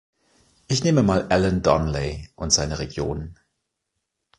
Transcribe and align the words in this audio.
Ich 0.67 0.83
nehme 0.83 1.03
mal 1.03 1.27
Alan 1.29 1.61
Donnelly 1.61 2.29
und 2.35 2.49
seine 2.51 2.79
Region. 2.79 3.37